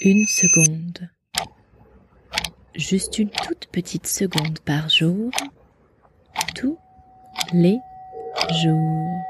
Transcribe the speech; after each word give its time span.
Une 0.00 0.26
seconde. 0.26 1.10
Juste 2.76 3.18
une 3.18 3.30
toute 3.30 3.66
petite 3.72 4.06
seconde 4.06 4.60
par 4.60 4.88
jour. 4.88 5.32
Tous 6.54 6.78
les 7.52 7.78
jours. 8.62 9.22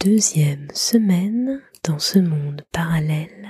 Deuxième 0.00 0.68
semaine 0.72 1.60
dans 1.84 1.98
ce 1.98 2.18
monde 2.18 2.62
parallèle 2.72 3.46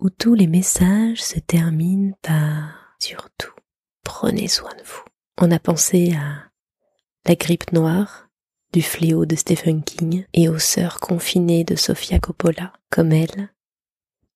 où 0.00 0.10
tous 0.10 0.34
les 0.34 0.48
messages 0.48 1.22
se 1.22 1.38
terminent 1.38 2.14
par 2.20 2.96
surtout 2.98 3.52
prenez 4.02 4.48
soin 4.48 4.74
de 4.74 4.82
vous. 4.82 5.04
On 5.38 5.52
a 5.52 5.60
pensé 5.60 6.14
à 6.14 6.50
la 7.26 7.36
grippe 7.36 7.70
noire, 7.72 8.29
du 8.72 8.82
fléau 8.82 9.26
de 9.26 9.36
Stephen 9.36 9.82
King 9.82 10.24
et 10.32 10.48
aux 10.48 10.58
sœurs 10.58 11.00
confinées 11.00 11.64
de 11.64 11.76
Sofia 11.76 12.18
Coppola. 12.18 12.72
Comme 12.90 13.12
elle, 13.12 13.50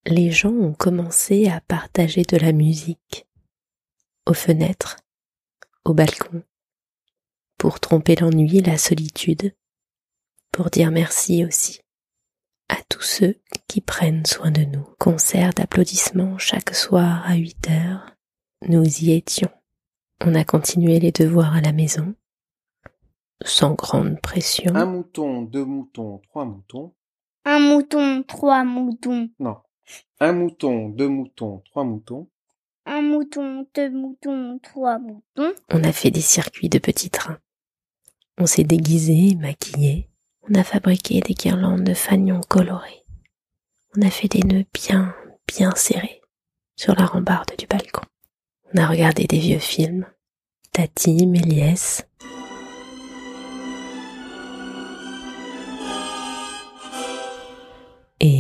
les 0.06 0.30
gens 0.30 0.52
ont 0.52 0.74
commencé 0.74 1.48
à 1.48 1.60
partager 1.60 2.22
de 2.22 2.36
la 2.36 2.52
musique 2.52 3.26
aux 4.26 4.34
fenêtres, 4.34 4.96
au 5.84 5.94
balcon, 5.94 6.42
pour 7.58 7.80
tromper 7.80 8.16
l'ennui, 8.16 8.60
la 8.60 8.78
solitude, 8.78 9.54
pour 10.50 10.70
dire 10.70 10.90
merci 10.90 11.44
aussi 11.44 11.80
à 12.68 12.76
tous 12.88 13.02
ceux 13.02 13.36
qui 13.68 13.80
prennent 13.80 14.26
soin 14.26 14.50
de 14.50 14.62
nous. 14.62 14.86
Concert 14.98 15.52
d'applaudissements 15.52 16.38
chaque 16.38 16.74
soir 16.74 17.22
à 17.26 17.36
8 17.36 17.70
heures. 17.70 18.16
Nous 18.68 18.84
y 18.84 19.12
étions. 19.12 19.50
On 20.20 20.34
a 20.34 20.44
continué 20.44 20.98
les 21.00 21.12
devoirs 21.12 21.54
à 21.54 21.60
la 21.60 21.72
maison 21.72 22.14
sans 23.42 23.74
grande 23.74 24.20
pression. 24.20 24.74
Un 24.74 24.86
mouton, 24.86 25.42
deux 25.42 25.64
moutons, 25.64 26.20
trois 26.28 26.44
moutons. 26.44 26.94
Un 27.44 27.58
mouton, 27.58 28.22
trois 28.22 28.64
moutons. 28.64 29.28
Non. 29.38 29.56
Un 30.20 30.32
mouton, 30.32 30.88
deux 30.88 31.08
moutons, 31.08 31.62
trois 31.66 31.84
moutons. 31.84 32.28
Un 32.86 33.02
mouton, 33.02 33.66
deux 33.74 33.90
moutons, 33.90 34.58
trois 34.62 34.98
moutons. 34.98 35.52
On 35.70 35.84
a 35.84 35.92
fait 35.92 36.10
des 36.10 36.20
circuits 36.20 36.68
de 36.68 36.78
petits 36.78 37.10
trains. 37.10 37.38
On 38.38 38.46
s'est 38.46 38.64
déguisé, 38.64 39.36
maquillé. 39.36 40.08
On 40.48 40.54
a 40.54 40.64
fabriqué 40.64 41.20
des 41.20 41.34
guirlandes 41.34 41.84
de 41.84 41.94
fanions 41.94 42.40
colorés. 42.48 43.04
On 43.96 44.02
a 44.02 44.10
fait 44.10 44.28
des 44.28 44.42
nœuds 44.42 44.66
bien, 44.74 45.14
bien 45.46 45.72
serrés 45.76 46.20
sur 46.76 46.94
la 46.94 47.06
rambarde 47.06 47.52
du 47.58 47.66
balcon. 47.66 48.02
On 48.72 48.78
a 48.78 48.86
regardé 48.86 49.24
des 49.24 49.38
vieux 49.38 49.58
films. 49.58 50.06
Tati, 50.72 51.26
Méliès, 51.26 52.06
on 58.24 58.30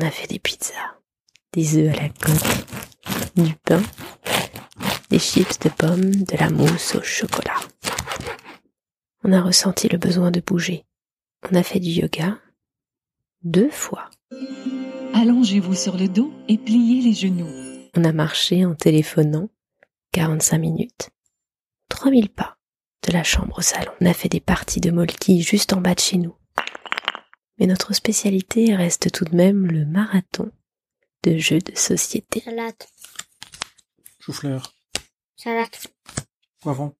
a 0.00 0.10
fait 0.10 0.26
des 0.26 0.38
pizzas, 0.38 0.72
des 1.52 1.76
œufs 1.76 1.92
à 1.94 2.00
la 2.00 2.08
coque, 2.08 2.66
du 3.36 3.54
pain, 3.56 3.82
des 5.10 5.18
chips 5.18 5.58
de 5.60 5.68
pommes, 5.68 6.12
de 6.12 6.36
la 6.38 6.48
mousse 6.48 6.94
au 6.94 7.02
chocolat. 7.02 7.60
On 9.22 9.32
a 9.32 9.42
ressenti 9.42 9.88
le 9.88 9.98
besoin 9.98 10.30
de 10.30 10.40
bouger. 10.40 10.86
On 11.50 11.56
a 11.56 11.62
fait 11.62 11.80
du 11.80 11.90
yoga 11.90 12.38
deux 13.42 13.68
fois. 13.70 14.08
Allongez-vous 15.14 15.74
sur 15.74 15.96
le 15.96 16.08
dos 16.08 16.32
et 16.48 16.58
pliez 16.58 17.00
les 17.02 17.14
genoux. 17.14 17.48
On 17.96 18.04
a 18.04 18.12
marché 18.12 18.64
en 18.64 18.74
téléphonant 18.74 19.48
45 20.12 20.58
minutes. 20.58 21.10
3000 21.88 22.28
pas 22.30 22.58
de 23.06 23.12
la 23.12 23.22
chambre 23.22 23.58
au 23.58 23.62
salon. 23.62 23.92
On 24.00 24.06
a 24.06 24.14
fait 24.14 24.28
des 24.28 24.40
parties 24.40 24.80
de 24.80 24.90
molki 24.90 25.42
juste 25.42 25.72
en 25.72 25.80
bas 25.80 25.94
de 25.94 26.00
chez 26.00 26.16
nous. 26.18 26.34
Mais 27.58 27.66
notre 27.66 27.94
spécialité 27.94 28.74
reste 28.74 29.12
tout 29.12 29.24
de 29.24 29.36
même 29.36 29.66
le 29.66 29.84
marathon 29.86 30.50
de 31.22 31.36
jeux 31.38 31.60
de 31.60 31.76
société. 31.76 32.40
Salade, 32.40 32.74
Chou-fleur. 34.20 34.74
salade, 35.36 35.76
Poivron. 36.60 36.94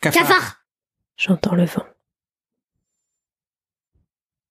Cafard. 0.00 0.64
J'entends 1.16 1.54
le 1.54 1.66
vent. 1.66 1.84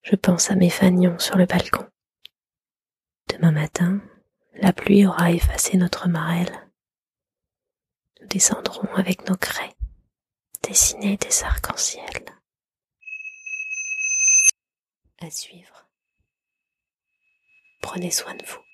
Je 0.02 0.16
pense 0.16 0.50
à 0.50 0.56
mes 0.56 0.70
fanions 0.70 1.20
sur 1.20 1.38
le 1.38 1.46
balcon. 1.46 1.88
Demain 3.28 3.52
matin, 3.52 4.02
la 4.56 4.74
pluie 4.74 5.06
aura 5.06 5.32
effacé 5.32 5.78
notre 5.78 6.08
marelle. 6.08 6.70
Nous 8.20 8.28
descendrons 8.28 8.94
avec 8.96 9.28
nos 9.30 9.38
craies, 9.38 9.76
dessiner 10.64 11.18
des 11.18 11.44
arcs-en-ciel. 11.44 12.26
À 15.20 15.30
suivre. 15.30 15.88
Prenez 17.82 18.12
soin 18.12 18.36
de 18.36 18.46
vous. 18.46 18.69